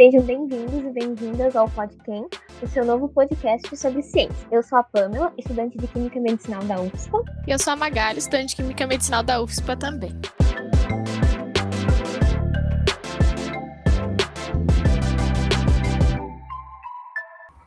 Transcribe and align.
Sejam 0.00 0.22
bem-vindos 0.22 0.82
e 0.82 0.90
bem-vindas 0.92 1.54
ao 1.54 1.68
Podcam, 1.68 2.26
o 2.62 2.66
seu 2.66 2.86
novo 2.86 3.06
podcast 3.10 3.76
sobre 3.76 4.00
ciência. 4.00 4.48
Eu 4.50 4.62
sou 4.62 4.78
a 4.78 4.82
Pamela, 4.82 5.30
estudante 5.36 5.76
de 5.76 5.86
Química 5.86 6.18
Medicinal 6.18 6.64
da 6.64 6.80
UFSPA. 6.80 7.22
E 7.46 7.50
eu 7.50 7.58
sou 7.58 7.74
a 7.74 7.76
Magali, 7.76 8.18
estudante 8.18 8.48
de 8.48 8.56
Química 8.56 8.86
Medicinal 8.86 9.22
da 9.22 9.42
UFSPA 9.42 9.76
também. 9.76 10.10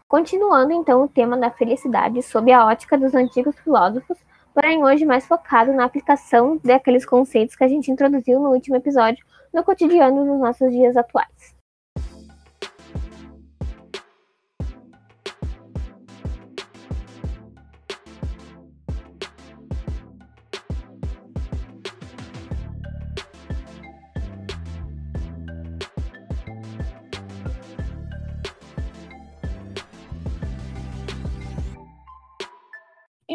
Continuando 0.08 0.74
então 0.74 1.04
o 1.04 1.08
tema 1.08 1.38
da 1.38 1.52
felicidade 1.52 2.24
sob 2.24 2.52
a 2.52 2.66
ótica 2.66 2.98
dos 2.98 3.14
antigos 3.14 3.56
filósofos, 3.60 4.18
porém 4.56 4.84
hoje 4.84 5.06
mais 5.06 5.28
focado 5.28 5.72
na 5.72 5.86
aplicação 5.86 6.60
daqueles 6.64 7.06
conceitos 7.06 7.56
que 7.56 7.64
a 7.64 7.68
gente 7.68 7.92
introduziu 7.92 8.40
no 8.40 8.50
último 8.50 8.76
episódio 8.76 9.24
no 9.54 9.64
cotidiano 9.64 10.26
nos 10.26 10.40
nossos 10.40 10.72
dias 10.72 10.98
atuais. 10.98 11.54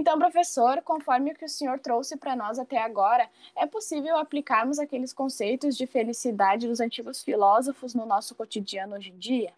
Então, 0.09 0.19
professor, 0.19 0.81
conforme 0.81 1.33
o 1.33 1.35
que 1.35 1.45
o 1.45 1.49
senhor 1.51 1.79
trouxe 1.81 2.17
para 2.17 2.35
nós 2.35 2.59
até 2.59 2.83
agora, 2.83 3.29
é 3.55 3.67
possível 3.67 4.17
aplicarmos 4.17 4.79
aqueles 4.79 5.13
conceitos 5.13 5.77
de 5.77 5.87
felicidade 5.87 6.67
dos 6.67 6.81
antigos 6.81 7.23
filósofos 7.23 7.93
no 7.93 8.07
nosso 8.07 8.35
cotidiano 8.35 8.97
hoje 8.97 9.11
em 9.11 9.19
dia? 9.19 9.53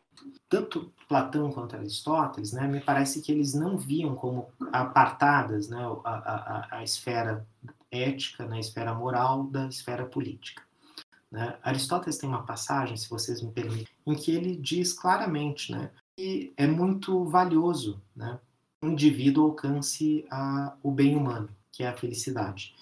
Tanto 0.48 0.92
Platão 1.08 1.52
quanto 1.52 1.76
Aristóteles, 1.76 2.52
né, 2.52 2.66
me 2.66 2.80
parece 2.80 3.22
que 3.22 3.30
eles 3.30 3.54
não 3.54 3.78
viam 3.78 4.16
como 4.16 4.48
apartadas 4.72 5.68
né, 5.68 5.78
a, 6.02 6.14
a, 6.14 6.78
a 6.78 6.82
esfera 6.82 7.46
ética, 7.88 8.44
né, 8.44 8.58
esfera 8.58 8.92
moral 8.92 9.44
da 9.44 9.68
esfera 9.68 10.04
política. 10.04 10.64
Né? 11.30 11.56
Aristóteles 11.62 12.18
tem 12.18 12.28
uma 12.28 12.42
passagem, 12.42 12.96
se 12.96 13.08
vocês 13.08 13.40
me 13.40 13.52
permitem, 13.52 13.86
em 14.04 14.16
que 14.16 14.34
ele 14.34 14.56
diz 14.56 14.92
claramente 14.92 15.70
né, 15.70 15.92
que 16.16 16.52
é 16.56 16.66
muito 16.66 17.24
valioso 17.26 18.02
né, 18.16 18.40
indivíduo 18.82 19.44
alcance 19.44 20.24
a, 20.30 20.74
o 20.82 20.90
bem 20.90 21.14
humano, 21.16 21.48
que 21.70 21.82
é 21.82 21.88
a 21.88 21.96
felicidade, 21.96 22.74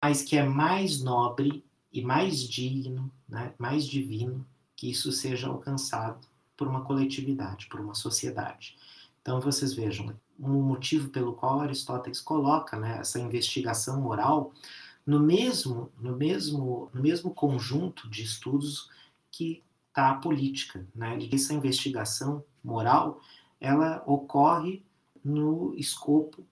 mas 0.00 0.22
que 0.22 0.36
é 0.36 0.42
mais 0.42 1.02
nobre 1.02 1.64
e 1.92 2.02
mais 2.02 2.40
digno, 2.40 3.10
né, 3.28 3.54
mais 3.58 3.86
divino, 3.86 4.46
que 4.76 4.90
isso 4.90 5.10
seja 5.10 5.48
alcançado 5.48 6.26
por 6.56 6.68
uma 6.68 6.82
coletividade, 6.82 7.66
por 7.66 7.80
uma 7.80 7.94
sociedade. 7.94 8.76
Então 9.20 9.40
vocês 9.40 9.72
vejam, 9.72 10.14
um 10.38 10.60
motivo 10.60 11.08
pelo 11.08 11.34
qual 11.34 11.60
Aristóteles 11.60 12.20
coloca 12.20 12.76
né, 12.76 12.98
essa 12.98 13.18
investigação 13.18 14.00
moral 14.00 14.52
no 15.06 15.20
mesmo, 15.20 15.90
no 15.98 16.16
mesmo, 16.16 16.90
no 16.92 17.00
mesmo 17.00 17.32
conjunto 17.32 18.08
de 18.08 18.22
estudos 18.22 18.90
que 19.30 19.62
está 19.88 20.10
a 20.10 20.14
política. 20.14 20.86
Né? 20.94 21.18
Essa 21.32 21.54
investigação 21.54 22.44
moral 22.62 23.20
ela 23.60 24.02
ocorre 24.06 24.84
no 25.24 25.74
escopo 25.76 26.46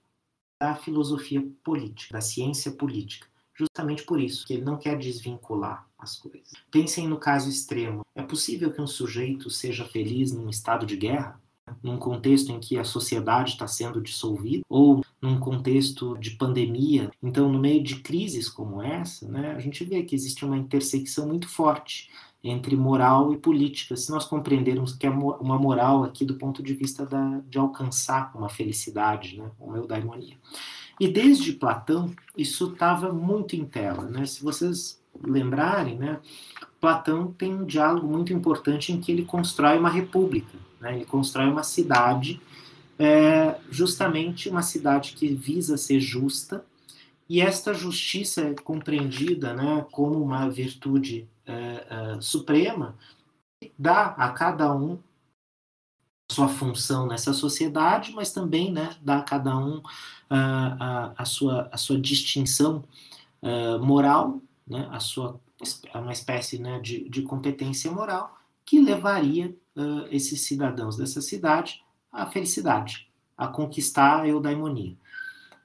da 0.61 0.75
filosofia 0.75 1.47
política, 1.65 2.13
da 2.13 2.21
ciência 2.21 2.71
política. 2.73 3.27
Justamente 3.55 4.05
por 4.05 4.21
isso, 4.21 4.47
que 4.47 4.55
ele 4.55 4.65
não 4.65 4.79
quer 4.79 4.99
desvincular 4.99 5.87
as 5.99 6.17
coisas. 6.17 6.51
Pensem 6.71 7.07
no 7.07 7.19
caso 7.19 7.48
extremo. 7.48 8.05
É 8.15 8.23
possível 8.23 8.73
que 8.73 8.81
um 8.81 8.87
sujeito 8.87 9.51
seja 9.51 9.85
feliz 9.85 10.33
num 10.33 10.48
estado 10.48 10.87
de 10.87 10.97
guerra? 10.97 11.41
Num 11.83 11.98
contexto 11.98 12.51
em 12.51 12.59
que 12.59 12.79
a 12.79 12.85
sociedade 12.85 13.51
está 13.51 13.67
sendo 13.67 14.01
dissolvida? 14.01 14.63
Ou 14.69 15.05
num 15.20 15.39
contexto 15.39 16.17
de 16.19 16.33
pandemia? 16.33 17.11
Então, 17.23 17.51
no 17.51 17.59
meio 17.59 17.83
de 17.83 18.01
crises 18.01 18.48
como 18.48 18.83
essa, 18.83 19.29
né, 19.29 19.53
a 19.53 19.59
gente 19.59 19.85
vê 19.85 20.03
que 20.03 20.14
existe 20.14 20.45
uma 20.45 20.57
intersecção 20.57 21.29
muito 21.29 21.48
forte 21.48 22.11
entre 22.42 22.74
moral 22.74 23.33
e 23.33 23.36
política, 23.36 23.96
se 23.96 24.11
nós 24.11 24.24
compreendermos 24.24 24.95
que 24.95 25.06
é 25.06 25.11
uma 25.11 25.58
moral 25.58 26.05
aqui 26.05 26.24
do 26.24 26.34
ponto 26.34 26.62
de 26.62 26.73
vista 26.74 27.05
da, 27.05 27.40
de 27.48 27.58
alcançar 27.58 28.33
uma 28.34 28.48
felicidade, 28.48 29.39
né, 29.39 29.51
uma 29.61 29.77
eudaimonia. 29.77 30.36
E 30.98 31.06
desde 31.08 31.52
Platão, 31.52 32.11
isso 32.36 32.73
estava 32.73 33.12
muito 33.12 33.56
em 33.56 33.64
tela. 33.64 34.05
Né? 34.05 34.24
Se 34.27 34.42
vocês 34.42 35.00
lembrarem, 35.23 35.96
né, 35.98 36.20
Platão 36.80 37.33
tem 37.33 37.55
um 37.55 37.64
diálogo 37.64 38.06
muito 38.06 38.33
importante 38.33 38.92
em 38.92 39.00
que 39.00 39.12
ele 39.12 39.24
constrói 39.24 39.79
uma 39.79 39.90
república, 39.90 40.58
né? 40.80 40.96
ele 40.96 41.05
constrói 41.05 41.46
uma 41.46 41.62
cidade, 41.62 42.40
é, 42.98 43.56
justamente 43.70 44.48
uma 44.48 44.62
cidade 44.62 45.12
que 45.12 45.29
visa 45.29 45.77
ser 45.77 46.00
justa, 46.00 46.64
e 47.29 47.40
esta 47.40 47.73
justiça 47.73 48.40
é 48.40 48.55
compreendida 48.55 49.55
né, 49.55 49.86
como 49.92 50.20
uma 50.20 50.48
virtude 50.50 51.29
é, 51.50 51.86
é, 52.16 52.20
suprema 52.20 52.96
dá 53.78 54.06
a 54.06 54.30
cada 54.30 54.74
um 54.74 54.98
sua 56.30 56.48
função 56.48 57.06
nessa 57.06 57.33
sociedade, 57.33 58.12
mas 58.12 58.33
também 58.33 58.72
né, 58.72 58.96
dá 59.02 59.18
a 59.18 59.22
cada 59.22 59.56
um 59.56 59.83
a, 60.30 61.12
a, 61.18 61.24
sua, 61.24 61.68
a 61.72 61.77
sua 61.77 62.00
distinção 62.00 62.84
uh, 63.42 63.84
moral, 63.84 64.40
né, 64.66 64.88
a 64.92 65.00
sua 65.00 65.40
uma 65.94 66.12
espécie 66.12 66.58
né, 66.58 66.80
de, 66.80 67.08
de 67.08 67.22
competência 67.22 67.90
moral 67.90 68.38
que 68.64 68.80
levaria 68.80 69.55
uh, 69.77 70.06
esses 70.11 70.42
cidadãos 70.42 70.96
dessa 70.96 71.20
cidade 71.20 71.82
à 72.11 72.27
felicidade, 72.27 73.08
a 73.36 73.46
conquistar 73.46 74.22
a 74.22 74.28
eudaimonia. 74.28 74.96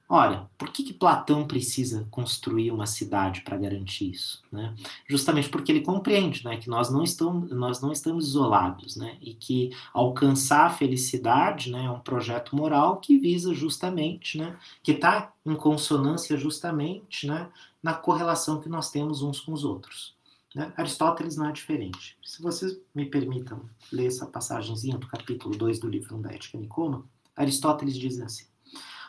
Ora, 0.08 0.48
por 0.56 0.70
que, 0.70 0.84
que 0.84 0.92
Platão 0.92 1.46
precisa 1.46 2.06
construir 2.12 2.70
uma 2.70 2.86
cidade 2.86 3.40
para 3.40 3.56
garantir 3.56 4.12
isso? 4.12 4.40
Né? 4.52 4.72
Justamente 5.08 5.48
porque 5.48 5.72
ele 5.72 5.80
compreende 5.80 6.44
né, 6.44 6.56
que 6.56 6.68
nós 6.68 6.90
não, 6.90 7.02
estamos, 7.02 7.50
nós 7.50 7.80
não 7.80 7.90
estamos 7.90 8.28
isolados 8.28 8.94
né, 8.96 9.18
e 9.20 9.34
que 9.34 9.70
alcançar 9.92 10.66
a 10.66 10.70
felicidade 10.70 11.72
né, 11.72 11.86
é 11.86 11.90
um 11.90 11.98
projeto 11.98 12.54
moral 12.54 12.98
que 12.98 13.18
visa 13.18 13.52
justamente, 13.52 14.38
né, 14.38 14.56
que 14.80 14.92
está 14.92 15.32
em 15.44 15.56
consonância 15.56 16.36
justamente 16.36 17.26
né, 17.26 17.48
na 17.82 17.92
correlação 17.92 18.60
que 18.60 18.68
nós 18.68 18.92
temos 18.92 19.22
uns 19.22 19.40
com 19.40 19.52
os 19.52 19.64
outros. 19.64 20.14
Né? 20.54 20.72
Aristóteles 20.76 21.36
não 21.36 21.48
é 21.48 21.52
diferente. 21.52 22.16
Se 22.24 22.40
vocês 22.40 22.78
me 22.94 23.06
permitam 23.06 23.68
ler 23.92 24.06
essa 24.06 24.24
passagemzinha 24.24 24.98
do 24.98 25.08
capítulo 25.08 25.56
2 25.56 25.80
do 25.80 25.88
livro 25.88 26.16
da 26.18 26.32
Ética 26.32 26.56
Nicoma, 26.56 27.04
Aristóteles 27.34 27.96
diz 27.96 28.20
assim: 28.20 28.46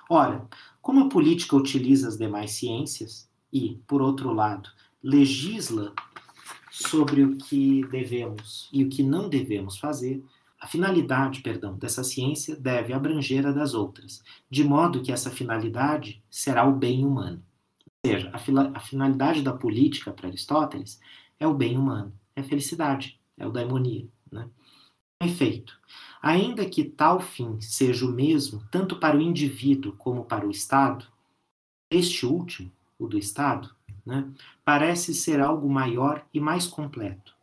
Ora, 0.09 0.47
como 0.81 1.01
a 1.01 1.09
política 1.09 1.56
utiliza 1.56 2.07
as 2.07 2.18
demais 2.18 2.51
ciências 2.51 3.29
e, 3.51 3.81
por 3.88 4.01
outro 4.01 4.34
lado, 4.34 4.69
legisla 5.03 5.94
sobre 6.72 7.23
o 7.23 7.38
que 7.38 7.85
devemos 7.88 8.69
e 8.72 8.84
o 8.84 8.90
que 8.90 9.03
não 9.03 9.28
devemos 9.28 9.78
fazer, 9.78 10.23
a 10.59 10.66
finalidade, 10.66 11.41
perdão, 11.41 11.78
dessa 11.78 12.03
ciência 12.03 12.56
deve 12.56 12.94
abranger 12.94 13.45
a 13.45 13.51
das 13.51 13.73
outras, 13.73 14.23
de 14.50 14.63
modo 14.63 15.01
que 15.03 15.12
essa 15.12 15.29
finalidade 15.29 16.24
será 16.29 16.68
o 16.68 16.75
bem 16.75 17.06
humano. 17.06 17.44
Ou 18.03 18.12
seja, 18.12 18.31
a, 18.31 18.78
a 18.78 18.79
finalidade 18.79 19.41
da 19.41 19.53
política 19.53 20.12
para 20.12 20.28
Aristóteles 20.28 21.00
é 21.39 21.45
o 21.45 21.53
bem 21.53 21.78
humano, 21.78 22.12
é 22.35 22.41
a 22.41 22.44
felicidade, 22.44 23.19
é 23.38 23.45
o 23.45 23.51
daimonia. 23.51 24.07
Né? 24.31 24.50
Efeito, 25.22 25.79
Ainda 26.27 26.69
que 26.69 26.83
tal 26.83 27.21
fim 27.21 27.57
seja 27.61 28.05
o 28.05 28.11
mesmo 28.11 28.61
tanto 28.69 28.99
para 28.99 29.15
o 29.15 29.21
indivíduo 29.21 29.93
como 29.93 30.25
para 30.25 30.45
o 30.45 30.51
Estado, 30.51 31.07
este 31.89 32.25
último, 32.25 32.69
o 32.99 33.07
do 33.07 33.17
Estado, 33.17 33.73
né, 34.05 34.29
parece 34.61 35.13
ser 35.13 35.39
algo 35.39 35.69
maior 35.69 36.27
e 36.33 36.39
mais 36.41 36.67
completo, 36.67 37.33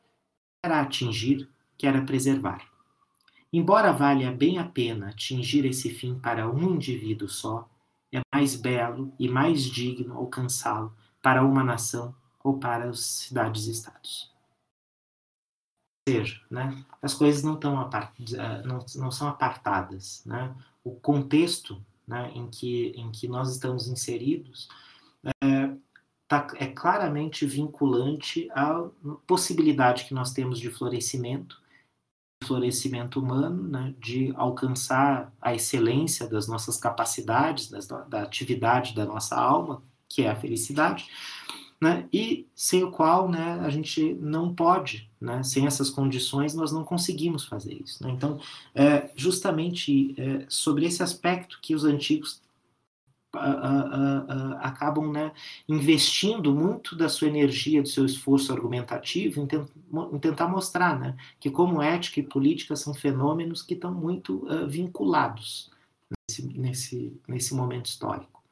quer 0.63 0.71
a 0.71 0.83
atingir, 0.83 1.49
quer 1.79 1.97
a 1.97 2.03
preservar. 2.03 2.61
Embora 3.51 3.91
valha 3.91 4.31
bem 4.31 4.59
a 4.59 4.65
pena 4.65 5.09
atingir 5.09 5.65
esse 5.65 5.89
fim 5.89 6.19
para 6.19 6.47
um 6.47 6.75
indivíduo 6.75 7.27
só, 7.27 7.67
é 8.13 8.21
mais 8.35 8.55
belo 8.55 9.15
e 9.19 9.31
mais 9.31 9.63
digno 9.63 10.13
alcançá-lo 10.13 10.95
para 11.23 11.43
uma 11.43 11.65
nação 11.65 12.15
ou 12.43 12.59
para 12.59 12.91
as 12.91 13.01
cidades-estados 13.01 14.34
seja, 16.07 16.41
né, 16.51 16.85
as 17.01 17.15
coisas 17.15 17.43
não, 17.43 17.57
tão 17.57 17.81
eh, 17.81 18.63
não, 18.65 18.85
não 18.97 19.11
são 19.11 19.29
apartadas. 19.29 20.23
Né? 20.27 20.55
O 20.83 20.93
contexto 20.93 21.83
né, 22.07 22.31
em, 22.35 22.49
que, 22.49 22.89
em 22.97 23.11
que 23.11 23.27
nós 23.27 23.51
estamos 23.51 23.89
inseridos 23.89 24.69
é, 25.43 25.75
tá, 26.29 26.47
é 26.57 26.67
claramente 26.67 27.47
vinculante 27.47 28.49
à 28.53 28.87
possibilidade 29.27 30.05
que 30.05 30.15
nós 30.15 30.33
temos 30.33 30.59
de 30.61 30.71
florescimento, 30.71 31.63
florescimento 32.45 33.19
humano, 33.19 33.63
né, 33.67 33.95
de 33.99 34.35
alcançar 34.37 35.33
a 35.41 35.55
excelência 35.55 36.29
das 36.29 36.47
nossas 36.47 36.77
capacidades, 36.77 37.71
das, 37.71 37.87
da 37.87 38.23
atividade 38.23 38.95
da 38.95 39.07
nossa 39.07 39.37
alma, 39.37 39.83
que 40.07 40.23
é 40.23 40.31
a 40.31 40.37
felicidade, 40.37 41.09
né, 41.81 42.09
e 42.13 42.47
sem 42.55 42.83
o 42.85 42.91
qual 42.91 43.29
né, 43.29 43.61
a 43.61 43.69
gente 43.69 44.15
não 44.15 44.55
pode, 44.55 45.11
né, 45.21 45.43
sem 45.43 45.67
essas 45.67 45.91
condições, 45.91 46.55
nós 46.55 46.73
não 46.73 46.85
conseguimos 46.85 47.45
fazer 47.45 47.75
isso. 47.75 48.03
Né? 48.03 48.11
Então, 48.11 48.39
é, 48.75 49.11
justamente 49.15 50.15
é, 50.19 50.47
sobre 50.49 50.87
esse 50.87 51.03
aspecto 51.03 51.59
que 51.61 51.75
os 51.75 51.85
antigos 51.85 52.43
acabam 54.61 55.11
né, 55.11 55.33
investindo 55.69 56.55
muito 56.55 56.97
da 56.97 57.09
sua 57.09 57.29
energia, 57.29 57.83
do 57.83 57.89
seu 57.89 58.05
esforço 58.05 58.53
argumentativo 58.53 59.41
em, 59.41 59.47
tent, 59.47 59.69
em, 60.13 60.19
tentar 60.19 60.49
mostrar 60.49 60.99
né, 60.99 61.17
que 61.41 61.51
como 61.51 61.83
ética 61.83 62.21
e 62.21 62.23
política 62.23 62.77
são 62.77 62.95
fenômenos 62.95 63.63
que 63.63 63.75
estão 63.75 63.93
muito 63.93 64.47
uh, 64.47 64.69
vinculados 64.69 65.71
nesse, 66.29 66.59
nesse, 66.59 67.21
nesse 67.27 67.55
momento 67.55 67.87
histórico. 67.87 68.43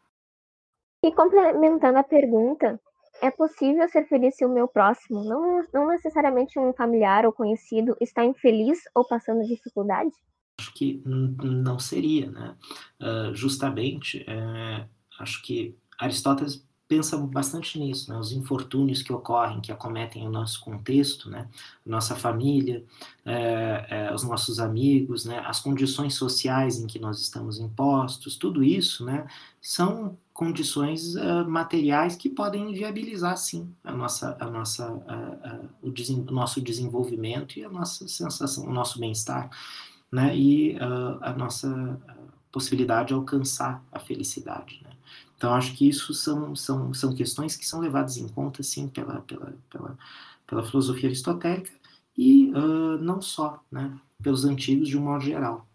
E 1.05 1.13
complementando 1.13 1.99
a 1.99 2.05
pergunta, 2.05 2.81
é 3.23 3.31
possível 3.31 3.89
ser 3.89 4.07
feliz 4.09 4.37
se 4.37 4.45
o 4.45 4.49
meu 4.49 4.67
próximo, 4.67 5.23
não, 5.25 5.65
não 5.73 5.87
necessariamente 5.87 6.59
um 6.59 6.73
familiar 6.73 7.25
ou 7.25 7.33
conhecido, 7.33 7.97
está 8.01 8.25
infeliz 8.25 8.81
ou 8.95 9.07
passando 9.07 9.47
dificuldade? 9.47 10.11
Acho 10.59 10.75
que 10.75 11.01
não 11.07 11.79
seria, 11.79 12.31
né? 12.31 12.57
Uh, 13.01 13.35
justamente, 13.35 14.25
é, 14.29 14.87
acho 15.21 15.41
que 15.43 15.77
Aristóteles 15.99 16.67
pensa 16.93 17.17
bastante 17.17 17.79
nisso, 17.79 18.13
né? 18.13 18.19
Os 18.19 18.33
infortúnios 18.33 19.01
que 19.01 19.11
ocorrem, 19.11 19.63
que 19.63 19.73
acometem 19.73 20.27
o 20.27 20.31
nosso 20.31 20.61
contexto, 20.61 21.31
né? 21.31 21.49
Nossa 21.87 22.15
família, 22.15 22.85
é, 23.25 23.87
é, 23.89 24.15
os 24.15 24.23
nossos 24.25 24.61
amigos, 24.61 25.25
né? 25.25 25.39
As 25.39 25.59
condições 25.59 26.15
sociais 26.15 26.79
em 26.79 26.87
que 26.87 26.99
nós 26.99 27.19
estamos 27.19 27.59
impostos, 27.59 28.37
tudo 28.37 28.63
isso, 28.63 29.07
né? 29.07 29.27
São 29.59 30.19
condições 30.35 31.15
uh, 31.15 31.49
materiais 31.49 32.15
que 32.15 32.29
podem 32.29 32.71
inviabilizar, 32.71 33.39
sim, 33.39 33.75
a 33.83 33.93
nossa, 33.93 34.37
a 34.39 34.51
nossa, 34.51 34.93
uh, 34.93 35.87
uh, 35.89 36.29
o, 36.29 36.31
nosso 36.31 36.61
desenvolvimento 36.61 37.59
e 37.59 37.65
a 37.65 37.71
nossa 37.71 38.07
sensação, 38.07 38.67
o 38.67 38.73
nosso 38.73 39.01
bem-estar, 39.01 39.49
né? 40.11 40.37
E 40.37 40.77
a 41.23 41.33
nossa 41.33 41.99
possibilidade 42.51 43.09
de 43.09 43.15
alcançar 43.15 43.83
a 43.91 43.99
felicidade, 43.99 44.83
né? 44.85 44.92
Então, 45.43 45.55
acho 45.55 45.75
que 45.75 45.89
isso 45.89 46.15
são, 46.15 46.55
são, 46.55 46.95
são 46.95 47.13
questões 47.13 47.57
que 47.57 47.67
são 47.67 47.81
levadas 47.81 48.17
em 48.17 48.29
conta, 48.29 48.63
sim, 48.63 48.87
pela, 48.87 49.23
pela, 49.23 49.53
pela, 49.69 49.99
pela 50.47 50.65
filosofia 50.65 51.09
aristotélica 51.09 51.73
e 52.17 52.47
não 53.01 53.21
só, 53.21 53.61
né? 53.69 53.99
Pelos 54.23 54.45
antigos 54.45 54.87
de 54.87 54.97
um 54.97 55.03
modo 55.03 55.25
geral. 55.25 55.67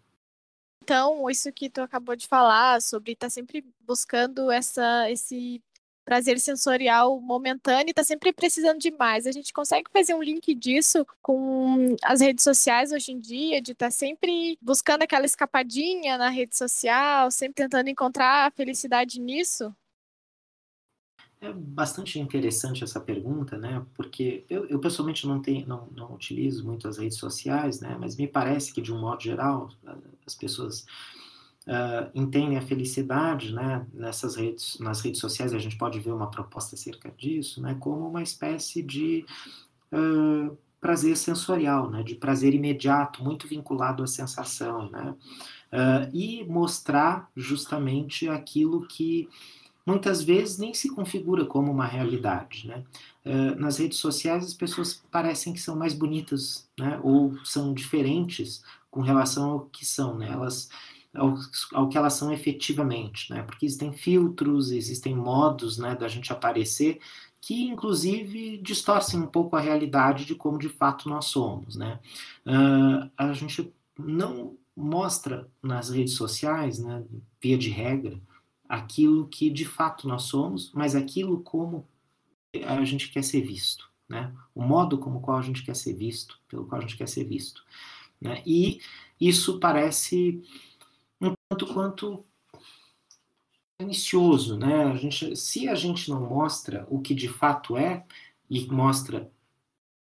Então, 0.82 1.28
isso 1.28 1.52
que 1.52 1.68
tu 1.68 1.82
acabou 1.82 2.16
de 2.16 2.26
falar 2.26 2.80
sobre 2.80 3.12
estar 3.12 3.26
tá 3.26 3.30
sempre 3.30 3.62
buscando 3.80 4.50
essa, 4.50 5.10
esse 5.10 5.62
prazer 6.08 6.40
sensorial 6.40 7.20
momentâneo 7.20 7.90
e 7.90 7.92
tá 7.92 8.02
sempre 8.02 8.32
precisando 8.32 8.78
de 8.78 8.90
mais. 8.90 9.26
A 9.26 9.32
gente 9.32 9.52
consegue 9.52 9.90
fazer 9.92 10.14
um 10.14 10.22
link 10.22 10.54
disso 10.54 11.06
com 11.20 11.94
as 12.02 12.22
redes 12.22 12.42
sociais 12.42 12.92
hoje 12.92 13.12
em 13.12 13.20
dia, 13.20 13.60
de 13.60 13.72
estar 13.72 13.88
tá 13.88 13.90
sempre 13.90 14.56
buscando 14.62 15.02
aquela 15.02 15.26
escapadinha 15.26 16.16
na 16.16 16.30
rede 16.30 16.56
social, 16.56 17.30
sempre 17.30 17.62
tentando 17.62 17.90
encontrar 17.90 18.46
a 18.46 18.50
felicidade 18.50 19.20
nisso? 19.20 19.70
É 21.42 21.52
bastante 21.52 22.18
interessante 22.18 22.82
essa 22.82 22.98
pergunta, 22.98 23.58
né? 23.58 23.84
Porque 23.94 24.46
eu, 24.48 24.64
eu 24.64 24.80
pessoalmente 24.80 25.26
não, 25.26 25.42
tenho, 25.42 25.68
não, 25.68 25.88
não 25.94 26.14
utilizo 26.14 26.64
muito 26.64 26.88
as 26.88 26.96
redes 26.96 27.18
sociais, 27.18 27.80
né? 27.80 27.96
Mas 28.00 28.16
me 28.16 28.26
parece 28.26 28.72
que, 28.72 28.80
de 28.80 28.92
um 28.92 28.98
modo 28.98 29.22
geral, 29.22 29.70
as 30.26 30.34
pessoas 30.34 30.86
uh, 31.68 32.10
entendem 32.14 32.56
a 32.56 32.62
felicidade, 32.62 33.52
né? 33.52 33.86
Nessas 33.92 34.36
redes, 34.36 34.78
nas 34.80 35.00
redes 35.02 35.20
sociais, 35.20 35.52
a 35.52 35.58
gente 35.58 35.76
pode 35.76 36.00
ver 36.00 36.12
uma 36.12 36.30
proposta 36.30 36.74
acerca 36.74 37.12
disso, 37.16 37.60
né? 37.60 37.76
Como 37.78 38.08
uma 38.08 38.22
espécie 38.22 38.82
de 38.82 39.24
uh, 39.92 40.56
prazer 40.80 41.16
sensorial, 41.16 41.90
né? 41.90 42.02
De 42.02 42.14
prazer 42.14 42.54
imediato, 42.54 43.22
muito 43.22 43.46
vinculado 43.46 44.02
à 44.02 44.06
sensação, 44.06 44.90
né? 44.90 45.14
Uh, 45.70 46.16
e 46.16 46.44
mostrar 46.44 47.30
justamente 47.36 48.26
aquilo 48.26 48.86
que 48.86 49.28
muitas 49.84 50.22
vezes 50.22 50.58
nem 50.58 50.72
se 50.72 50.94
configura 50.94 51.44
como 51.44 51.70
uma 51.70 51.86
realidade. 51.86 52.68
Né? 52.68 52.84
Nas 53.56 53.78
redes 53.78 53.96
sociais 53.96 54.44
as 54.44 54.52
pessoas 54.52 55.02
parecem 55.10 55.54
que 55.54 55.60
são 55.60 55.74
mais 55.74 55.94
bonitas, 55.94 56.68
né? 56.78 57.00
ou 57.02 57.38
são 57.42 57.72
diferentes 57.72 58.62
com 58.90 59.00
relação 59.00 59.50
ao 59.50 59.60
que 59.60 59.86
são, 59.86 60.18
né? 60.18 60.30
elas, 60.30 60.68
ao, 61.14 61.34
ao, 61.72 61.88
que 61.88 61.96
elas 61.96 62.14
são 62.14 62.32
efetivamente, 62.32 63.32
né? 63.32 63.42
porque 63.42 63.66
existem 63.66 63.92
filtros, 63.92 64.70
existem 64.70 65.14
modos 65.14 65.78
né, 65.78 65.94
da 65.94 66.08
gente 66.08 66.32
aparecer 66.32 67.00
que 67.40 67.64
inclusive 67.68 68.58
distorcem 68.58 69.20
um 69.20 69.26
pouco 69.26 69.56
a 69.56 69.60
realidade 69.60 70.24
de 70.24 70.34
como 70.34 70.58
de 70.58 70.68
fato 70.68 71.08
nós 71.08 71.26
somos. 71.26 71.76
Né? 71.76 71.98
Uh, 72.44 73.10
a 73.16 73.32
gente 73.32 73.72
não 73.98 74.56
mostra 74.76 75.48
nas 75.62 75.90
redes 75.90 76.14
sociais, 76.14 76.78
né, 76.78 77.02
via 77.40 77.58
de 77.58 77.70
regra, 77.70 78.20
aquilo 78.68 79.26
que 79.26 79.50
de 79.50 79.64
fato 79.64 80.06
nós 80.06 80.24
somos, 80.24 80.70
mas 80.72 80.94
aquilo 80.94 81.40
como 81.40 81.86
a 82.64 82.84
gente 82.84 83.10
quer 83.10 83.24
ser 83.24 83.40
visto, 83.40 83.90
né? 84.08 84.32
O 84.54 84.62
modo 84.62 84.98
como 84.98 85.20
qual 85.20 85.38
a 85.38 85.42
gente 85.42 85.62
quer 85.64 85.74
ser 85.74 85.94
visto, 85.94 86.38
pelo 86.48 86.64
qual 86.64 86.78
a 86.78 86.82
gente 86.82 86.96
quer 86.96 87.08
ser 87.08 87.24
visto, 87.24 87.62
né? 88.20 88.42
E 88.46 88.80
isso 89.20 89.58
parece 89.58 90.42
um 91.20 91.34
tanto 91.48 91.66
quanto 91.72 92.24
pernicioso, 93.76 94.56
né? 94.58 94.84
A 94.84 94.96
gente, 94.96 95.36
se 95.36 95.68
a 95.68 95.74
gente 95.74 96.10
não 96.10 96.20
mostra 96.20 96.86
o 96.90 97.00
que 97.00 97.14
de 97.14 97.28
fato 97.28 97.76
é 97.76 98.04
e 98.50 98.66
mostra 98.66 99.30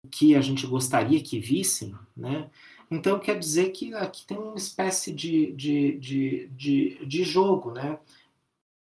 o 0.05 0.09
que 0.09 0.35
a 0.35 0.41
gente 0.41 0.67
gostaria 0.67 1.23
que 1.23 1.39
vissem, 1.39 1.95
né? 2.17 2.51
Então 2.91 3.19
quer 3.19 3.39
dizer 3.39 3.71
que 3.71 3.93
aqui 3.95 4.25
tem 4.27 4.39
uma 4.39 4.57
espécie 4.57 5.13
de, 5.13 5.53
de, 5.53 5.99
de, 5.99 6.49
de, 6.49 7.07
de 7.07 7.25
jogo, 7.25 7.73
né? 7.73 7.99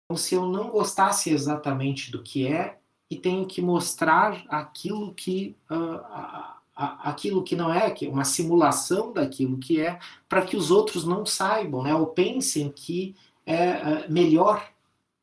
Então, 0.04 0.16
se 0.16 0.34
eu 0.34 0.46
não 0.46 0.70
gostasse 0.70 1.30
exatamente 1.30 2.10
do 2.10 2.22
que 2.22 2.46
é 2.46 2.78
e 3.10 3.16
tenho 3.18 3.46
que 3.46 3.60
mostrar 3.60 4.44
aquilo 4.48 5.14
que 5.14 5.54
uh, 5.70 6.57
aquilo 6.78 7.42
que 7.42 7.56
não 7.56 7.72
é, 7.72 7.90
que 7.90 8.06
é 8.06 8.08
uma 8.08 8.24
simulação 8.24 9.12
daquilo 9.12 9.58
que 9.58 9.80
é, 9.80 9.98
para 10.28 10.42
que 10.42 10.56
os 10.56 10.70
outros 10.70 11.04
não 11.04 11.26
saibam, 11.26 11.82
né, 11.82 11.92
ou 11.92 12.06
pensem 12.06 12.70
que 12.70 13.16
é 13.44 13.72
uh, 13.72 14.12
melhor 14.12 14.70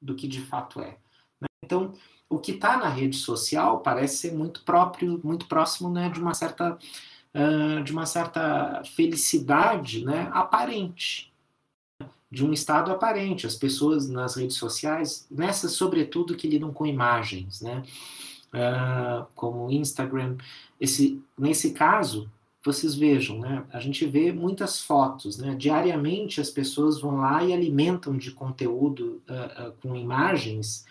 do 0.01 0.15
que 0.15 0.27
de 0.27 0.41
fato 0.41 0.81
é. 0.81 0.97
Né? 1.39 1.47
Então, 1.63 1.93
o 2.29 2.39
que 2.39 2.51
está 2.51 2.75
na 2.75 2.89
rede 2.89 3.15
social 3.15 3.79
parece 3.79 4.17
ser 4.17 4.33
muito 4.33 4.63
próprio, 4.63 5.21
muito 5.23 5.47
próximo, 5.47 5.89
né, 5.89 6.09
de 6.09 6.19
uma 6.19 6.33
certa 6.33 6.77
uh, 7.33 7.83
de 7.83 7.91
uma 7.91 8.05
certa 8.05 8.83
felicidade, 8.83 10.03
né, 10.03 10.29
aparente, 10.33 11.33
de 12.29 12.45
um 12.45 12.51
estado 12.51 12.91
aparente. 12.91 13.47
As 13.47 13.55
pessoas 13.55 14.09
nas 14.09 14.35
redes 14.35 14.57
sociais, 14.57 15.25
nessas 15.31 15.71
sobretudo 15.71 16.35
que 16.35 16.49
lidam 16.49 16.73
com 16.73 16.85
imagens, 16.85 17.61
né? 17.61 17.81
Uh, 18.55 19.25
como 19.35 19.69
Instagram, 19.69 20.37
esse, 20.79 21.21
nesse 21.37 21.73
caso, 21.73 22.31
vocês 22.63 22.95
vejam, 22.95 23.39
né? 23.39 23.65
A 23.71 23.79
gente 23.81 24.05
vê 24.05 24.31
muitas 24.31 24.81
fotos, 24.81 25.37
né? 25.37 25.55
Diariamente 25.55 26.39
as 26.39 26.49
pessoas 26.49 27.01
vão 27.01 27.17
lá 27.17 27.43
e 27.43 27.51
alimentam 27.51 28.17
de 28.17 28.31
conteúdo 28.31 29.21
uh, 29.29 29.69
uh, 29.69 29.73
com 29.81 29.95
imagens 29.95 30.85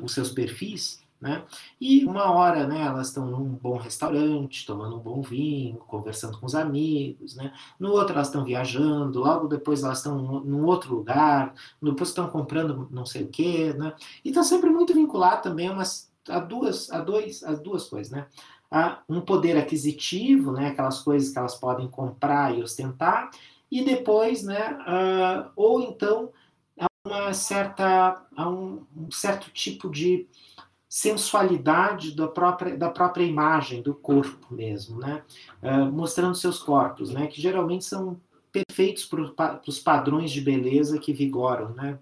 os 0.00 0.14
seus 0.14 0.30
perfis 0.30 1.00
né? 1.20 1.44
E 1.78 2.04
uma 2.06 2.30
hora, 2.32 2.66
né, 2.66 2.80
elas 2.80 3.08
estão 3.08 3.26
num 3.26 3.44
bom 3.44 3.76
restaurante, 3.76 4.64
tomando 4.64 4.96
um 4.96 5.00
bom 5.00 5.20
vinho, 5.20 5.76
conversando 5.86 6.38
com 6.38 6.46
os 6.46 6.54
amigos, 6.54 7.36
né? 7.36 7.52
No 7.78 7.90
outro 7.90 8.14
elas 8.14 8.28
estão 8.28 8.42
viajando, 8.42 9.20
logo 9.20 9.46
depois 9.46 9.82
elas 9.84 9.98
estão 9.98 10.16
num 10.16 10.64
outro 10.64 10.94
lugar, 10.94 11.52
depois 11.82 12.08
estão 12.08 12.28
comprando 12.30 12.88
não 12.90 13.04
sei 13.04 13.24
o 13.24 13.28
quê, 13.28 13.74
né? 13.74 13.92
E 14.24 14.30
está 14.30 14.42
sempre 14.42 14.70
muito 14.70 14.94
vinculado 14.94 15.42
também 15.42 15.68
a, 15.68 15.72
umas, 15.72 16.09
a 16.28 16.38
duas, 16.38 16.90
a 16.90 17.00
dois, 17.00 17.42
as 17.42 17.60
duas 17.60 17.88
coisas, 17.88 18.12
né? 18.12 18.26
A 18.70 19.02
um 19.08 19.20
poder 19.20 19.56
aquisitivo, 19.56 20.52
né? 20.52 20.68
Aquelas 20.68 21.00
coisas 21.00 21.32
que 21.32 21.38
elas 21.38 21.54
podem 21.54 21.88
comprar 21.88 22.56
e 22.56 22.62
ostentar, 22.62 23.30
e 23.70 23.84
depois, 23.84 24.42
né? 24.42 24.78
Uh, 24.80 25.50
ou 25.56 25.82
então 25.82 26.30
a 26.78 26.86
uma 27.06 27.32
certa, 27.32 28.22
a 28.36 28.48
um, 28.48 28.86
um 28.96 29.10
certo 29.10 29.50
tipo 29.50 29.90
de 29.90 30.28
sensualidade 30.88 32.16
da 32.16 32.26
própria, 32.26 32.76
da 32.76 32.90
própria 32.90 33.22
imagem, 33.22 33.80
do 33.80 33.94
corpo 33.94 34.52
mesmo, 34.52 34.98
né? 34.98 35.22
Uh, 35.62 35.90
mostrando 35.90 36.34
seus 36.34 36.58
corpos, 36.60 37.10
né? 37.10 37.28
Que 37.28 37.40
geralmente 37.40 37.84
são 37.84 38.20
perfeitos 38.50 39.04
para 39.04 39.60
os 39.66 39.78
padrões 39.78 40.32
de 40.32 40.40
beleza 40.40 40.98
que 40.98 41.12
vigoram, 41.12 41.72
né? 41.74 41.98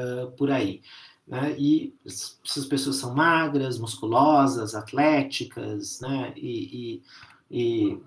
Uh, 0.00 0.30
por 0.32 0.50
aí. 0.50 0.82
Né? 1.26 1.54
E 1.58 1.94
essas 2.04 2.66
pessoas 2.66 2.96
são 2.96 3.14
magras, 3.14 3.78
musculosas, 3.78 4.74
atléticas, 4.74 6.00
né? 6.00 6.32
E, 6.36 7.02
e, 7.50 7.90
e 7.90 8.02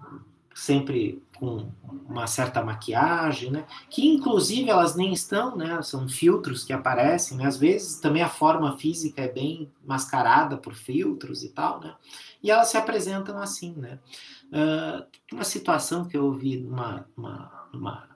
sempre 0.53 1.22
com 1.38 1.69
uma 2.07 2.27
certa 2.27 2.63
maquiagem, 2.63 3.51
né? 3.51 3.65
Que 3.89 4.07
inclusive 4.07 4.69
elas 4.69 4.95
nem 4.95 5.12
estão, 5.12 5.55
né? 5.55 5.81
São 5.81 6.07
filtros 6.07 6.63
que 6.63 6.72
aparecem, 6.72 7.38
né? 7.38 7.45
Às 7.45 7.57
vezes 7.57 8.00
também 8.00 8.22
a 8.22 8.29
forma 8.29 8.77
física 8.77 9.22
é 9.22 9.31
bem 9.31 9.72
mascarada 9.86 10.57
por 10.57 10.74
filtros 10.74 11.43
e 11.43 11.50
tal, 11.50 11.81
né? 11.81 11.95
E 12.41 12.50
elas 12.50 12.69
se 12.69 12.77
apresentam 12.77 13.38
assim, 13.38 13.74
né? 13.74 14.00
Uh, 14.45 15.05
uma 15.34 15.43
situação 15.43 16.05
que 16.05 16.15
eu 16.15 16.25
ouvi 16.25 16.57
numa, 16.57 17.05
uma, 17.17 18.10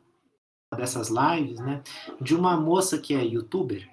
dessas 0.78 1.10
lives, 1.10 1.60
né? 1.60 1.82
De 2.22 2.36
uma 2.36 2.56
moça 2.56 2.98
que 2.98 3.14
é 3.14 3.24
youtuber, 3.24 3.90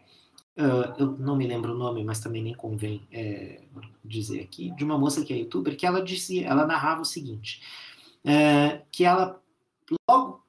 uh, 0.58 0.94
eu 0.98 1.06
não 1.18 1.36
me 1.36 1.46
lembro 1.46 1.74
o 1.74 1.78
nome, 1.78 2.04
mas 2.04 2.20
também 2.20 2.42
nem 2.42 2.54
convém 2.54 3.06
é, 3.12 3.62
dizer 4.04 4.40
aqui, 4.40 4.70
de 4.72 4.84
uma 4.84 4.98
moça 4.98 5.24
que 5.24 5.32
é 5.32 5.36
youtuber, 5.36 5.76
que 5.76 5.86
ela 5.86 6.02
dizia, 6.02 6.46
ela 6.46 6.66
narrava 6.66 7.02
o 7.02 7.04
seguinte 7.04 7.60
é, 8.26 8.82
que 8.90 9.04
ela 9.04 9.40
logo 10.10 10.44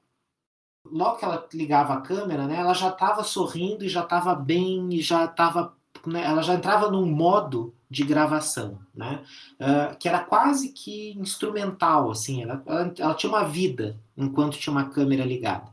logo 0.84 1.18
que 1.18 1.24
ela 1.24 1.46
ligava 1.52 1.94
a 1.94 2.00
câmera, 2.00 2.46
né, 2.46 2.56
ela 2.56 2.74
já 2.74 2.88
estava 2.88 3.22
sorrindo 3.22 3.84
e 3.84 3.88
já 3.88 4.02
estava 4.02 4.34
bem 4.34 4.88
e 4.94 5.02
já 5.02 5.26
estava, 5.26 5.76
né, 6.06 6.24
ela 6.24 6.42
já 6.42 6.54
entrava 6.54 6.90
num 6.90 7.06
modo 7.06 7.74
de 7.90 8.04
gravação, 8.04 8.78
né, 8.94 9.22
uh, 9.60 9.96
que 9.98 10.08
era 10.08 10.20
quase 10.20 10.72
que 10.72 11.12
instrumental, 11.18 12.10
assim, 12.10 12.42
ela, 12.42 12.62
ela, 12.66 12.94
ela, 12.98 13.14
tinha 13.14 13.30
uma 13.30 13.44
vida 13.44 13.98
enquanto 14.16 14.58
tinha 14.58 14.72
uma 14.72 14.88
câmera 14.90 15.24
ligada. 15.24 15.68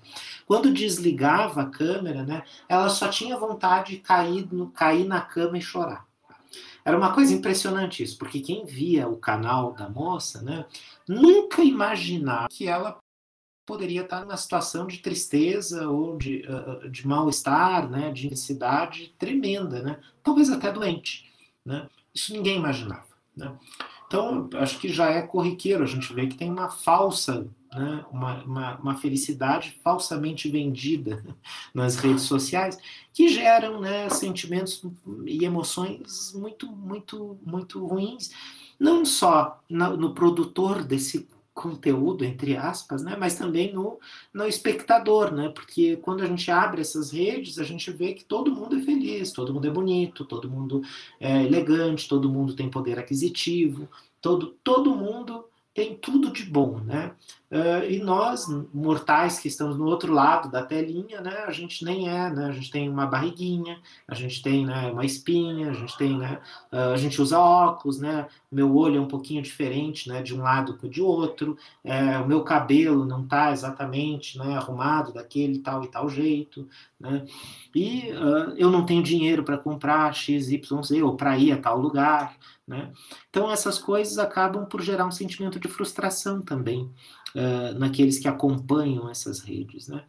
Quando 0.46 0.74
desligava 0.74 1.62
a 1.62 1.70
câmera, 1.70 2.24
né, 2.24 2.44
ela 2.70 2.90
só 2.90 3.08
tinha 3.10 3.38
vontade 3.38 3.96
de 3.96 3.98
cair, 3.98 4.48
no, 4.52 4.70
cair 4.70 5.06
na 5.06 5.22
cama 5.22 5.58
e 5.58 5.62
chorar. 5.62 6.06
Era 6.86 6.98
uma 6.98 7.14
coisa 7.14 7.34
impressionante 7.34 8.04
isso, 8.04 8.18
porque 8.18 8.40
quem 8.40 8.64
via 8.64 9.08
o 9.08 9.18
canal 9.18 9.74
da 9.74 9.90
moça, 9.90 10.42
né, 10.42 10.66
nunca 11.08 11.64
imaginava 11.64 12.48
que 12.48 12.68
ela 12.68 12.98
poderia 13.66 14.02
estar 14.02 14.22
numa 14.22 14.38
situação 14.38 14.86
de 14.86 15.00
tristeza 15.00 15.90
ou 15.90 16.18
de, 16.18 16.46
uh, 16.48 16.90
de 16.90 17.08
mal-estar, 17.08 17.90
né, 17.90 18.12
de 18.12 18.28
intensidade 18.28 19.14
tremenda, 19.18 19.82
né, 19.82 20.00
talvez 20.24 20.50
até 20.50 20.72
doente. 20.72 21.26
Né? 21.66 21.88
Isso 22.14 22.34
ninguém 22.34 22.58
imaginava. 22.58 23.08
Né? 23.36 23.52
Então, 24.08 24.50
acho 24.56 24.80
que 24.80 24.88
já 24.90 25.10
é 25.10 25.22
corriqueiro, 25.24 25.84
a 25.84 25.88
gente 25.88 26.14
vê 26.14 26.28
que 26.28 26.38
tem 26.38 26.50
uma 26.50 26.70
falsa 26.70 27.48
né, 27.76 28.06
uma, 28.10 28.44
uma, 28.44 28.76
uma, 28.78 28.96
felicidade 28.96 29.78
falsamente 29.84 30.50
vendida 30.50 31.24
nas 31.74 31.98
redes 31.98 32.24
sociais, 32.24 32.78
que 33.14 33.28
geram 33.28 33.82
né, 33.82 34.10
sentimentos 34.10 34.82
e 35.26 35.44
emoções 35.44 36.34
muito, 36.34 36.68
muito, 36.72 37.38
muito 37.46 37.86
ruins, 37.86 38.32
não 38.80 39.04
só 39.04 39.62
no, 39.70 39.98
no 39.98 40.14
produtor 40.14 40.84
desse 40.84 41.28
conteúdo, 41.56 42.26
entre 42.26 42.58
aspas, 42.58 43.02
né, 43.02 43.16
mas 43.18 43.36
também 43.36 43.74
no, 43.74 43.98
no 44.34 44.46
espectador, 44.46 45.34
né, 45.34 45.50
porque 45.50 45.96
quando 45.96 46.22
a 46.22 46.28
gente 46.28 46.52
abre 46.52 46.82
essas 46.82 47.12
redes, 47.12 47.58
a 47.58 47.64
gente 47.64 47.90
vê 47.92 48.14
que 48.14 48.26
todo 48.26 48.54
mundo 48.54 48.76
é 48.76 48.82
feliz, 48.82 49.32
todo 49.32 49.54
mundo 49.54 49.66
é 49.66 49.72
bonito, 49.72 50.26
todo 50.26 50.52
mundo 50.52 50.82
é 51.18 51.44
elegante, 51.44 52.10
todo 52.10 52.30
mundo 52.30 52.54
tem 52.54 52.70
poder 52.70 53.00
aquisitivo, 53.00 53.88
todo, 54.22 54.54
todo 54.62 54.94
mundo 54.94 55.46
tem 55.74 55.96
tudo 55.96 56.32
de 56.32 56.44
bom, 56.44 56.80
né? 56.80 57.14
Uh, 57.52 57.86
e 57.88 58.00
nós, 58.00 58.48
mortais 58.74 59.40
que 59.40 59.48
estamos 59.48 59.78
no 59.78 59.86
outro 59.86 60.12
lado 60.12 60.50
da 60.50 60.64
telinha, 60.64 61.22
né? 61.22 61.44
A 61.46 61.52
gente 61.52 61.86
nem 61.86 62.10
é, 62.10 62.30
né? 62.30 62.48
A 62.48 62.52
gente 62.52 62.72
tem 62.72 62.90
uma 62.90 63.06
barriguinha, 63.06 63.80
a 64.08 64.16
gente 64.16 64.42
tem 64.42 64.66
né, 64.66 64.92
uma 64.92 65.06
espinha, 65.06 65.70
a 65.70 65.74
gente 65.74 65.96
tem, 65.96 66.18
né? 66.18 66.40
Uh, 66.72 66.94
a 66.94 66.98
gente 66.98 67.22
usa 67.22 67.38
óculos, 67.38 68.00
né? 68.00 68.28
Meu 68.52 68.76
olho 68.76 68.98
é 68.98 69.02
um 69.02 69.08
pouquinho 69.08 69.44
diferente, 69.44 70.10
né? 70.10 70.24
De 70.24 70.34
um 70.34 70.42
lado 70.42 70.74
para 70.74 70.90
de 70.90 71.04
outro. 71.04 71.56
É, 71.84 72.18
o 72.18 72.28
meu 72.28 72.44
cabelo 72.44 73.06
não 73.06 73.24
está 73.24 73.52
exatamente, 73.52 74.40
né? 74.40 74.58
Arrumado 74.58 75.14
daquele 75.14 75.60
tal 75.60 75.84
e 75.84 75.88
tal 75.88 76.10
jeito, 76.10 76.68
né? 77.00 77.26
E 77.76 78.12
uh, 78.12 78.56
eu 78.58 78.72
não 78.72 78.86
tenho 78.88 79.04
dinheiro 79.04 79.44
para 79.44 79.58
comprar 79.58 80.14
x, 80.16 80.50
y, 80.50 80.84
z 80.84 81.04
ou 81.04 81.16
para 81.16 81.38
ir 81.38 81.52
a 81.52 81.58
tal 81.58 81.80
lugar. 81.80 82.36
Né? 82.68 82.92
Então, 83.30 83.52
essas 83.52 83.78
coisas 83.78 84.18
acabam 84.18 84.66
por 84.66 84.82
gerar 84.82 85.06
um 85.06 85.12
sentimento 85.12 85.60
de 85.60 85.68
frustração 85.68 86.42
também 86.42 86.92
uh, 87.36 87.78
naqueles 87.78 88.18
que 88.18 88.28
acompanham 88.28 89.10
essas 89.10 89.40
redes. 89.40 89.88
Né? 89.88 90.04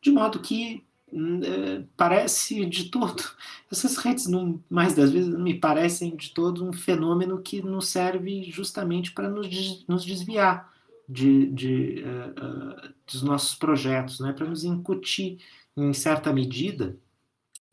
De 0.00 0.10
modo 0.10 0.38
que 0.38 0.84
uh, 1.12 1.86
parece 1.96 2.64
de 2.64 2.84
todo, 2.84 3.22
essas 3.70 3.96
redes, 3.96 4.26
não, 4.26 4.62
mais 4.70 4.94
das 4.94 5.10
vezes, 5.10 5.34
me 5.34 5.54
parecem 5.54 6.16
de 6.16 6.30
todo 6.30 6.64
um 6.64 6.72
fenômeno 6.72 7.42
que 7.42 7.60
nos 7.60 7.88
serve 7.88 8.44
justamente 8.50 9.12
para 9.12 9.28
nos, 9.28 9.84
nos 9.86 10.04
desviar 10.04 10.72
de, 11.08 11.46
de 11.46 12.04
uh, 12.04 12.94
dos 13.10 13.22
nossos 13.22 13.54
projetos, 13.56 14.20
né? 14.20 14.32
para 14.32 14.46
nos 14.46 14.64
incutir, 14.64 15.38
em 15.76 15.92
certa 15.92 16.32
medida, 16.32 16.96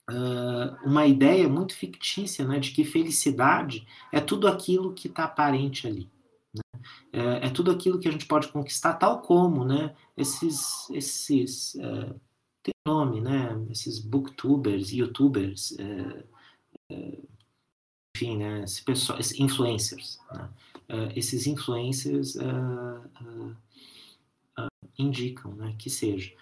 uh, 0.10 0.88
uma 0.88 1.06
ideia 1.06 1.48
muito 1.48 1.76
fictícia 1.76 2.46
né, 2.46 2.60
de 2.60 2.72
que 2.72 2.84
felicidade 2.84 3.86
é 4.12 4.20
tudo 4.20 4.48
aquilo 4.48 4.94
que 4.94 5.08
está 5.08 5.26
aparente 5.26 5.88
ali. 5.88 6.10
Né? 7.14 7.40
É, 7.42 7.48
é, 7.48 7.50
tudo 7.50 7.72
aquilo 7.72 8.00
que 8.00 8.08
a 8.08 8.12
gente 8.12 8.26
pode 8.26 8.48
conquistar, 8.50 8.94
tal 8.94 9.22
como 9.22 9.64
né, 9.64 9.96
esses, 10.16 10.90
esses 10.90 11.76
uh, 11.76 12.20
tem 12.64 12.74
nome, 12.86 13.22
né, 13.22 13.58
esses 13.70 14.00
booktubers, 14.00 14.92
youtubers, 14.92 15.72
uh, 15.72 16.24
enfim, 18.16 18.38
né, 18.38 18.64
esse 18.64 18.84
pessoal, 18.84 19.20
esses 19.20 19.40
influencers. 19.40 20.20
Né? 20.34 20.50
esses 21.16 21.46
influencers 21.48 22.38
indicam 24.98 25.54
né, 25.54 25.76
que 25.78 25.90
seja. 25.90 26.34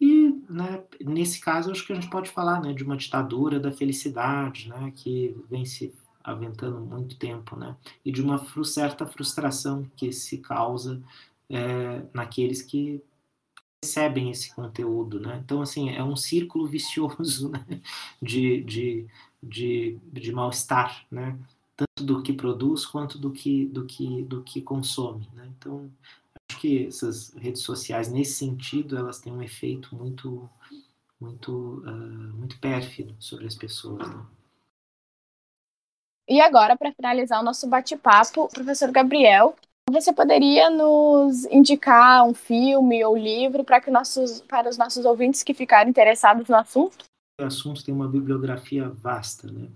E 0.00 0.30
né, 0.48 0.82
nesse 1.00 1.40
caso, 1.40 1.70
acho 1.70 1.86
que 1.86 1.92
a 1.92 1.94
gente 1.94 2.08
pode 2.10 2.30
falar 2.30 2.60
né, 2.62 2.72
de 2.72 2.82
uma 2.82 2.96
ditadura 2.96 3.60
da 3.60 3.70
felicidade, 3.70 4.68
né, 4.68 4.92
que 4.96 5.36
vem 5.48 5.64
se 5.64 5.94
aventando 6.22 6.80
muito 6.80 7.16
tempo, 7.16 7.56
né, 7.56 7.76
e 8.04 8.12
de 8.12 8.22
uma 8.22 8.38
fru 8.38 8.64
certa 8.64 9.06
frustração 9.06 9.90
que 9.96 10.12
se 10.12 10.38
causa 10.38 11.02
é, 11.48 12.02
naqueles 12.14 12.62
que 12.62 13.02
recebem 13.82 14.30
esse 14.30 14.54
conteúdo. 14.54 15.18
Né? 15.18 15.40
Então, 15.42 15.62
assim, 15.62 15.90
é 15.90 16.04
um 16.04 16.16
círculo 16.16 16.66
vicioso 16.66 17.48
né, 17.50 17.80
de, 18.20 18.62
de, 18.62 19.06
de, 19.42 19.98
de 20.12 20.32
mal-estar, 20.32 21.06
né? 21.10 21.38
tanto 21.76 22.04
do 22.04 22.22
que 22.22 22.32
produz 22.32 22.84
quanto 22.84 23.18
do 23.18 23.30
que, 23.30 23.66
do 23.66 23.86
que, 23.86 24.22
do 24.22 24.42
que 24.42 24.60
consome. 24.60 25.26
Né? 25.34 25.50
Então, 25.58 25.90
que 26.60 26.86
essas 26.86 27.32
redes 27.34 27.62
sociais, 27.62 28.10
nesse 28.10 28.32
sentido, 28.32 28.96
elas 28.96 29.18
têm 29.18 29.32
um 29.32 29.42
efeito 29.42 29.94
muito, 29.96 30.48
muito, 31.18 31.82
uh, 31.86 32.36
muito 32.36 32.58
pérfido 32.58 33.14
sobre 33.18 33.46
as 33.46 33.54
pessoas. 33.54 34.06
Né? 34.06 34.26
E 36.30 36.40
agora, 36.40 36.76
para 36.76 36.92
finalizar 36.92 37.40
o 37.40 37.44
nosso 37.44 37.66
bate-papo, 37.66 38.48
professor 38.54 38.92
Gabriel, 38.92 39.56
você 39.90 40.12
poderia 40.12 40.70
nos 40.70 41.44
indicar 41.46 42.24
um 42.24 42.32
filme 42.32 43.04
ou 43.04 43.18
livro 43.18 43.64
para 43.64 43.80
que 43.80 43.90
nossos, 43.90 44.40
para 44.42 44.70
os 44.70 44.78
nossos 44.78 45.04
ouvintes 45.04 45.42
que 45.42 45.52
ficarem 45.52 45.90
interessados 45.90 46.48
no 46.48 46.54
assunto? 46.54 47.04
O 47.40 47.44
assunto 47.44 47.84
tem 47.84 47.92
uma 47.92 48.06
bibliografia 48.06 48.88
vasta, 48.88 49.50
né? 49.50 49.66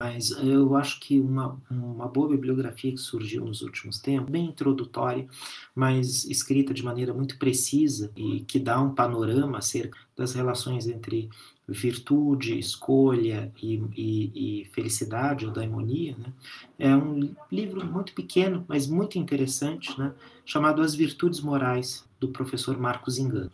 Mas 0.00 0.30
eu 0.30 0.76
acho 0.76 1.00
que 1.00 1.20
uma, 1.20 1.60
uma 1.68 2.06
boa 2.08 2.28
bibliografia 2.28 2.92
que 2.92 2.98
surgiu 2.98 3.44
nos 3.44 3.62
últimos 3.62 4.00
tempos, 4.00 4.30
bem 4.30 4.46
introdutória, 4.46 5.26
mas 5.74 6.24
escrita 6.24 6.72
de 6.72 6.84
maneira 6.84 7.12
muito 7.12 7.38
precisa 7.38 8.12
e 8.16 8.40
que 8.40 8.60
dá 8.60 8.80
um 8.80 8.94
panorama 8.94 9.58
acerca 9.58 9.98
das 10.16 10.32
relações 10.32 10.86
entre 10.86 11.28
virtude, 11.72 12.58
escolha 12.58 13.52
e, 13.62 13.82
e, 13.96 14.60
e 14.62 14.64
felicidade 14.66 15.46
ou 15.46 15.52
daimonia, 15.52 16.16
né? 16.16 16.32
é 16.78 16.94
um 16.94 17.34
livro 17.50 17.84
muito 17.84 18.12
pequeno, 18.14 18.64
mas 18.68 18.86
muito 18.86 19.18
interessante, 19.18 19.98
né? 19.98 20.14
chamado 20.44 20.82
As 20.82 20.94
Virtudes 20.94 21.40
Morais, 21.40 22.04
do 22.20 22.28
professor 22.28 22.78
Marcos 22.78 23.18
Engano. 23.18 23.50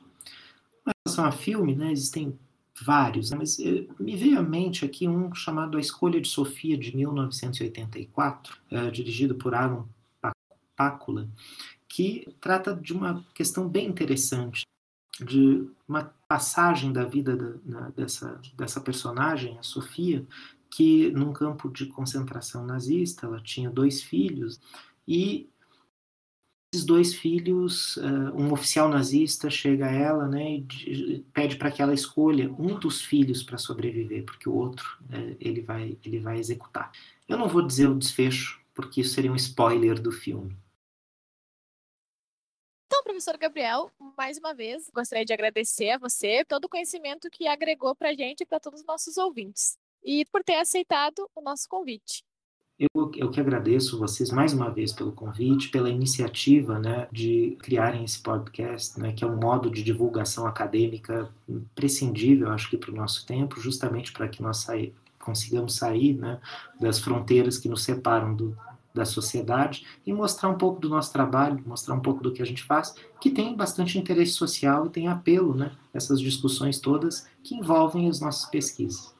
Em 0.87 0.91
relação 1.05 1.25
a 1.25 1.33
filme, 1.33 1.75
né, 1.75 1.93
existem 1.93 2.39
vários, 2.83 3.31
né? 3.31 3.39
mas 3.39 3.59
eh, 3.59 3.87
me 3.99 4.17
veio 4.17 4.39
à 4.39 4.43
mente 4.43 4.85
aqui 4.85 5.09
um 5.09 5.35
chamado 5.35 5.77
A 5.77 5.81
Escolha 5.81 6.21
de 6.21 6.29
Sofia, 6.29 6.77
de 6.79 6.97
1984, 6.97 8.57
é, 8.71 8.91
dirigido 8.91 9.35
por 9.35 9.55
Aaron 9.55 9.87
Pácula, 10.77 11.29
que 11.89 12.29
trata 12.41 12.75
de 12.75 12.93
uma 12.93 13.25
questão 13.35 13.69
bem 13.69 13.89
interessante, 13.89 14.65
de 15.21 15.69
uma 15.89 16.13
passagem 16.29 16.93
da 16.93 17.05
vida 17.05 17.35
da, 17.37 17.55
na, 17.65 17.89
dessa, 17.91 18.41
dessa 18.55 18.81
personagem, 18.81 19.59
a 19.59 19.63
Sofia, 19.63 20.27
que 20.71 21.11
num 21.13 21.33
campo 21.33 21.71
de 21.71 21.87
concentração 21.87 22.67
nazista, 22.67 23.27
ela 23.27 23.41
tinha 23.41 23.71
dois 23.71 24.03
filhos, 24.03 24.61
e 25.07 25.49
esses 26.75 26.85
dois 26.85 27.15
filhos, 27.15 27.97
uh, 27.97 28.35
um 28.37 28.53
oficial 28.53 28.91
nazista 28.91 29.49
chega 29.49 29.87
a 29.87 29.91
ela 29.91 30.29
né, 30.29 30.57
e 30.87 31.25
pede 31.33 31.57
para 31.57 31.71
que 31.71 31.81
ela 31.81 31.95
escolha 31.95 32.53
um 32.53 32.79
dos 32.79 33.01
filhos 33.01 33.43
para 33.43 33.57
sobreviver, 33.57 34.25
porque 34.25 34.51
o 34.51 34.55
outro 34.55 34.87
uh, 35.05 35.37
ele, 35.41 35.63
vai, 35.63 35.97
ele 36.05 36.21
vai 36.21 36.39
executar. 36.39 36.93
Eu 37.27 37.39
não 37.39 37.49
vou 37.49 37.67
dizer 37.67 37.89
o 37.89 37.99
desfecho, 37.99 38.61
porque 38.75 39.01
isso 39.01 39.15
seria 39.15 39.33
um 39.33 39.37
spoiler 39.37 39.99
do 39.99 40.13
filme. 40.13 40.55
Professor 43.19 43.37
Gabriel, 43.37 43.91
mais 44.17 44.39
uma 44.39 44.55
vez, 44.55 44.89
gostaria 44.95 45.25
de 45.25 45.33
agradecer 45.33 45.91
a 45.91 45.99
você 45.99 46.45
todo 46.45 46.67
o 46.67 46.69
conhecimento 46.69 47.29
que 47.29 47.49
agregou 47.49 47.93
para 47.93 48.11
a 48.11 48.15
gente 48.15 48.43
e 48.43 48.47
para 48.47 48.61
todos 48.61 48.79
os 48.79 48.87
nossos 48.87 49.17
ouvintes, 49.17 49.77
e 50.05 50.25
por 50.27 50.45
ter 50.45 50.55
aceitado 50.55 51.29
o 51.35 51.41
nosso 51.41 51.69
convite. 51.69 52.23
Eu, 52.79 53.11
eu 53.17 53.29
que 53.29 53.41
agradeço 53.41 53.99
vocês 53.99 54.31
mais 54.31 54.53
uma 54.53 54.71
vez 54.71 54.93
pelo 54.93 55.11
convite, 55.11 55.69
pela 55.69 55.91
iniciativa 55.91 56.79
né, 56.79 57.09
de 57.11 57.57
criarem 57.59 58.05
esse 58.05 58.23
podcast, 58.23 59.01
né, 59.01 59.13
que 59.13 59.25
é 59.25 59.27
um 59.27 59.37
modo 59.37 59.69
de 59.69 59.83
divulgação 59.83 60.47
acadêmica 60.47 61.29
imprescindível, 61.49 62.53
acho 62.53 62.71
que, 62.71 62.77
para 62.77 62.93
o 62.93 62.95
nosso 62.95 63.27
tempo, 63.27 63.61
justamente 63.61 64.13
para 64.13 64.29
que 64.29 64.41
nós 64.41 64.59
sair, 64.59 64.95
consigamos 65.19 65.75
sair 65.75 66.15
né, 66.15 66.41
das 66.81 67.01
fronteiras 67.01 67.59
que 67.59 67.69
nos 67.69 67.83
separam 67.83 68.33
do, 68.33 68.57
da 68.99 69.05
sociedade 69.05 69.87
e 70.07 70.13
mostrar 70.13 70.49
um 70.49 70.59
pouco 70.59 70.81
do 70.81 70.89
nosso 70.89 71.13
trabalho, 71.13 71.63
mostrar 71.65 71.95
um 71.95 72.01
pouco 72.01 72.23
do 72.23 72.33
que 72.33 72.43
a 72.43 72.47
gente 72.47 72.63
faz, 72.63 72.95
que 73.21 73.31
tem 73.31 73.57
bastante 73.57 73.99
interesse 73.99 74.33
social 74.33 74.87
e 74.87 74.91
tem 74.91 75.09
apelo, 75.09 75.55
né? 75.55 75.73
Essas 75.95 76.21
discussões 76.21 76.81
todas 76.81 77.27
que 77.43 77.55
envolvem 77.55 78.09
as 78.09 78.21
nossas 78.21 78.51
pesquisas. 78.51 79.17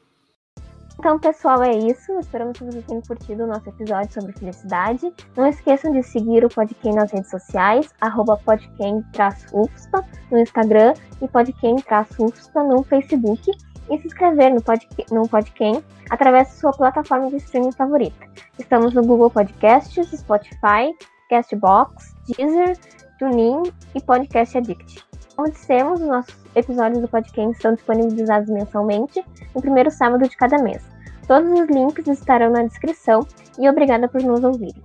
Então, 0.99 1.17
pessoal, 1.17 1.63
é 1.63 1.77
isso. 1.77 2.13
Esperamos 2.19 2.59
que 2.59 2.65
vocês 2.65 2.85
tenham 2.85 3.01
curtido 3.03 3.45
o 3.45 3.47
nosso 3.47 3.69
episódio 3.69 4.13
sobre 4.13 4.33
felicidade. 4.33 5.13
Não 5.37 5.47
esqueçam 5.47 5.93
de 5.93 6.03
seguir 6.03 6.45
o 6.45 6.49
Podquem 6.49 6.93
nas 6.93 7.13
redes 7.13 7.31
sociais, 7.31 7.89
arroba 8.01 8.37
podquem-ufspa 8.39 10.05
no 10.29 10.39
Instagram 10.39 10.95
e 11.23 11.29
podquem-ufspa 11.29 12.65
no 12.65 12.83
Facebook. 12.83 13.49
E 13.91 13.99
se 13.99 14.07
inscrever 14.07 14.53
no, 14.53 14.63
pod, 14.63 14.87
no 15.11 15.29
Podquem 15.29 15.83
através 16.11 16.49
da 16.49 16.55
sua 16.55 16.73
plataforma 16.73 17.31
de 17.31 17.37
streaming 17.37 17.73
favorita. 17.73 18.27
Estamos 18.59 18.95
no 18.95 19.05
Google 19.05 19.31
Podcasts, 19.31 20.11
Spotify, 20.11 20.95
Castbox, 21.31 22.15
Deezer, 22.27 22.77
TuneIn 23.19 23.63
e 23.95 24.01
Podcast 24.01 24.59
Addict. 24.59 25.05
Como 25.37 25.51
dissemos, 25.51 26.01
os 26.01 26.07
nossos 26.07 26.37
episódios 26.55 27.01
do 27.01 27.09
podcast 27.09 27.53
estão 27.53 27.75
disponibilizados 27.75 28.51
mensalmente 28.51 29.25
no 29.55 29.61
primeiro 29.61 29.91
sábado 29.91 30.29
de 30.29 30.37
cada 30.37 30.59
mês. 30.59 30.83
Todos 31.27 31.49
os 31.61 31.69
links 31.69 32.07
estarão 32.09 32.51
na 32.51 32.63
descrição 32.65 33.27
e 33.59 33.69
obrigada 33.69 34.09
por 34.09 34.23
nos 34.23 34.43
ouvirem. 34.43 34.83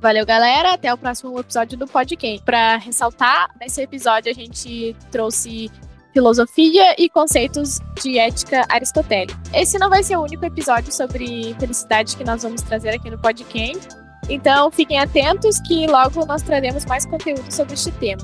Valeu, 0.00 0.26
galera. 0.26 0.74
Até 0.74 0.92
o 0.92 0.98
próximo 0.98 1.38
episódio 1.38 1.78
do 1.78 1.86
podcast. 1.86 2.42
Para 2.44 2.76
ressaltar, 2.76 3.50
nesse 3.60 3.82
episódio 3.82 4.32
a 4.32 4.34
gente 4.34 4.96
trouxe 5.10 5.70
filosofia 6.12 6.94
e 6.98 7.08
conceitos 7.08 7.80
de 8.02 8.18
ética 8.18 8.64
aristotélica. 8.68 9.38
Esse 9.52 9.78
não 9.78 9.88
vai 9.88 10.02
ser 10.02 10.16
o 10.16 10.22
único 10.22 10.44
episódio 10.44 10.92
sobre 10.92 11.54
felicidade 11.58 12.16
que 12.16 12.24
nós 12.24 12.42
vamos 12.42 12.62
trazer 12.62 12.90
aqui 12.90 13.10
no 13.10 13.18
podcast. 13.18 13.88
Então, 14.28 14.70
fiquem 14.70 14.98
atentos 14.98 15.58
que 15.60 15.86
logo 15.86 16.24
nós 16.26 16.42
traremos 16.42 16.84
mais 16.84 17.04
conteúdo 17.04 17.50
sobre 17.52 17.74
este 17.74 17.90
tema. 17.92 18.22